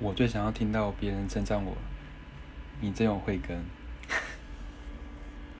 [0.00, 1.76] 我最想要听到别人称赞我
[2.80, 3.64] 你真有慧根。